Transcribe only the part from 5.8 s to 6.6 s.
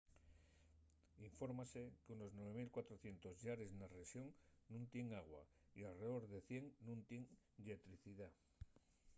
alredor de